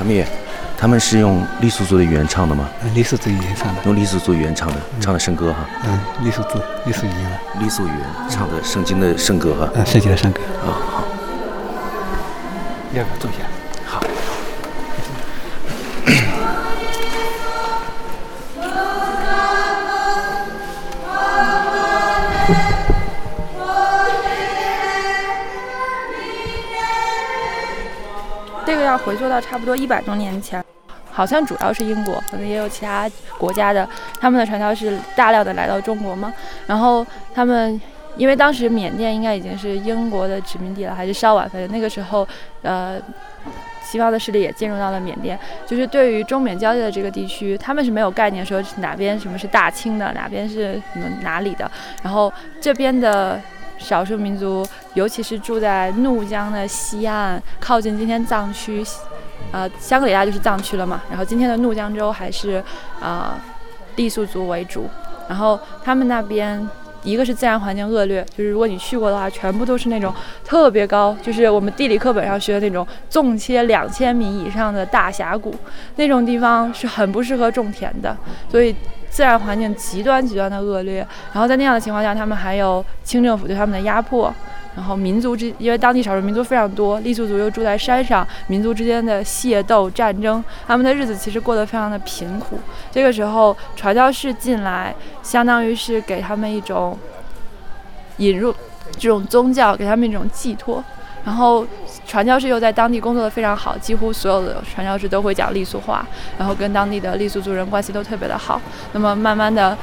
[0.00, 0.24] 小米，
[0.78, 2.66] 他们是用傈僳族的语言唱的吗？
[2.94, 3.82] 傈僳族语言唱的。
[3.84, 5.68] 用傈僳族语言唱的，唱的圣歌哈。
[5.84, 7.38] 嗯，傈僳族傈僳语言。
[7.60, 9.68] 傈僳语言唱的圣经的圣歌哈。
[9.74, 10.40] 嗯，圣经的圣歌。
[10.64, 11.04] 啊，好。
[12.94, 13.44] 要不要坐下？
[13.84, 14.02] 好。
[28.70, 30.64] 这个要回溯到差不多一百多年前，
[31.10, 33.86] 好像主要是英国，可能也有其他国家的，
[34.20, 36.32] 他们的传教士大量的来到中国嘛。
[36.68, 37.80] 然后他们
[38.16, 42.26] 因为当时缅甸应该已经是英国的殖民地了，还是稍晚，反正那个时候，
[42.62, 42.96] 呃，
[43.82, 45.36] 西方的势力也进入到了缅甸。
[45.66, 51.68] 就是对于中缅交界的这个地区，他们是没有概念说哪边什么是大清的，哪边是什么哪里的。
[52.04, 53.40] 然后这边的。
[53.80, 54.64] 少数民族，
[54.94, 58.84] 尤其是住在怒江的西岸，靠近今天藏区，
[59.50, 61.00] 呃，香格里拉就是藏区了嘛。
[61.08, 62.62] 然后今天的怒江州还是，
[63.00, 63.34] 呃，
[63.96, 64.88] 傈僳族为主。
[65.28, 66.68] 然后他们那边，
[67.02, 75.54] 一个是自然环境恶劣，就是如果你去过的话，全部都是那种特别高，就是我们地理课本上学的那种纵切两千米以上的大峡谷，
[75.96, 78.16] 那种地方是很不适合种田的，
[78.50, 78.76] 所以。
[79.10, 84.32] 自然环境极端极端的恶劣，然后在那样的情况下，他们还有清政府对他们的压迫，
[84.76, 92.60] 然后民族之因为当地少数民族非常多，傈僳族又住在山上，民族之间的械斗战争，他们的日子其实过得非常的贫苦。
[92.92, 96.96] 这个时候传教士进来，相当于是给他们一种
[98.18, 98.54] 引入
[98.96, 100.82] 这种宗教，给他们一种寄托，
[101.24, 101.66] 然后。
[102.06, 106.04] 传教士又在当地工作的非常好，几乎所有的传教士都会讲傈僳话，
[106.36, 108.60] 然后跟当地的傈僳族人关系都特别的好。
[108.94, 109.78] 那么慢慢的，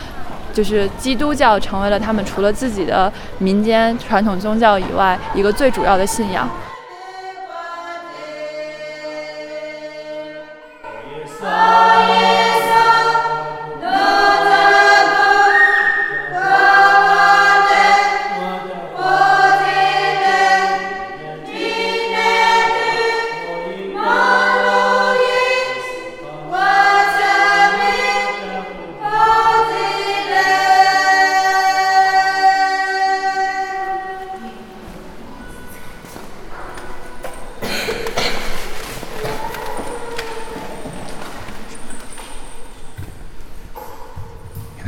[0.51, 6.49] 就是基督教成为了他们除了自己的民间传统宗教以外一个最主要的信仰。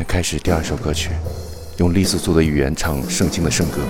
[0.07, 1.11] 开始第二首歌曲，
[1.77, 3.81] 用傈僳族的语言唱圣经的圣歌。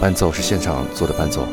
[0.00, 1.46] 伴奏是现场做的伴奏。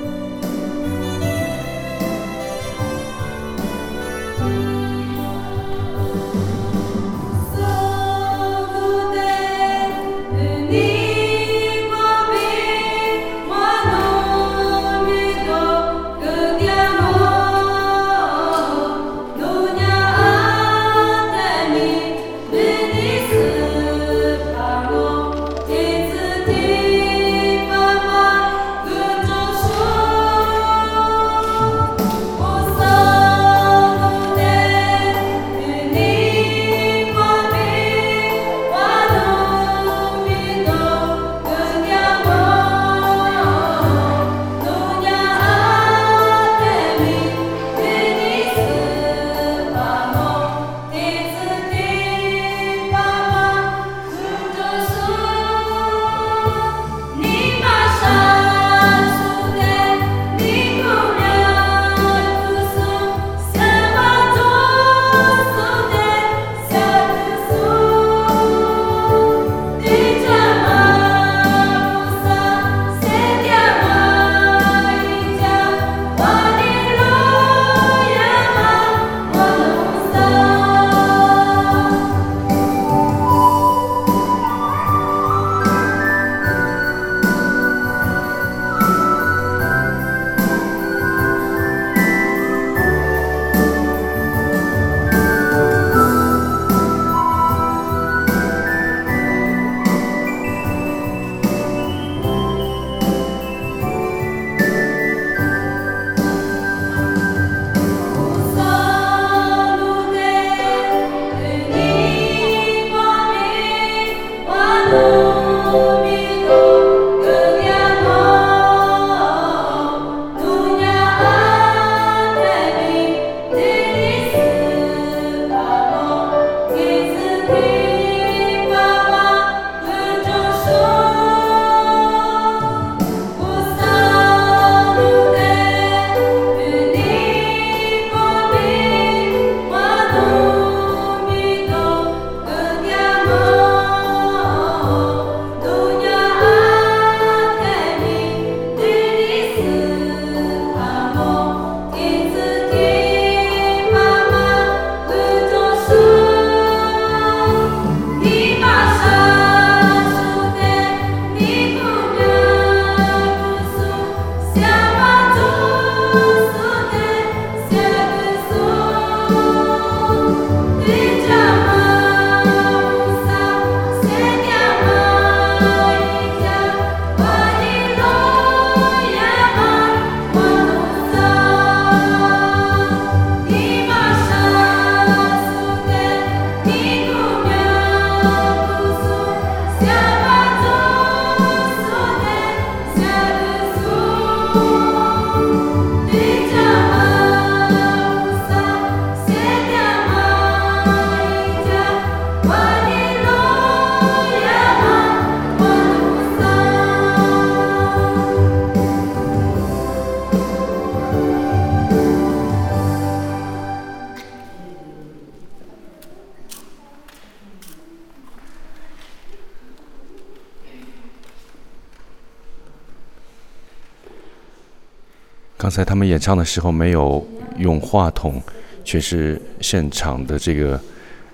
[225.59, 227.28] 刚才他们演唱的时候没有
[227.58, 228.41] 用话筒，
[228.85, 230.79] 却是现场的这个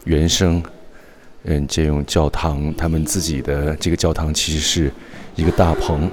[0.05, 0.63] 原声，
[1.43, 4.91] 嗯，借用教堂他们自己的这个教堂其实是
[5.35, 6.09] 一个大棚，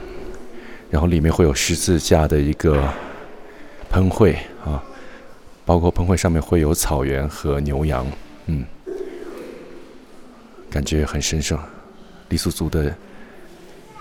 [0.90, 2.86] 然后里面会有十字架的一个
[3.88, 4.84] 喷绘啊，
[5.64, 8.06] 包括喷绘上面会有草原和牛羊，
[8.44, 8.62] 嗯，
[10.68, 11.58] 感觉很神圣。
[12.28, 12.94] 傈僳族的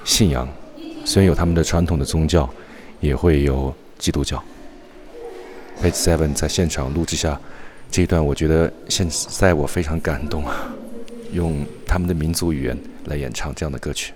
[0.04, 0.46] 信仰
[1.06, 2.50] 虽然有他们的传统的宗教，
[3.00, 3.74] 也会有。
[4.02, 4.44] 基督教
[5.82, 7.40] ，Page Seven 在现场录制下
[7.92, 10.74] 这一段，我觉得现在我非常感动啊，
[11.32, 12.76] 用他们的民族语言
[13.06, 14.12] 来演唱这样的歌曲。